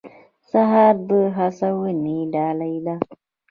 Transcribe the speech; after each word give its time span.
سهار 0.49 0.95
د 1.07 1.09
هڅونې 1.37 2.17
ډالۍ 2.33 2.75
ده. 2.85 2.95